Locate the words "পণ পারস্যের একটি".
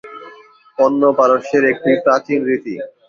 0.77-1.91